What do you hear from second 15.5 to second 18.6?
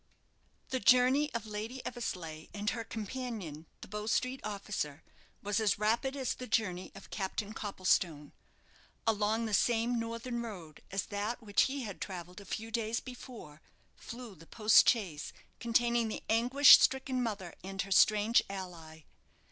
containing the anguish stricken mother and her strange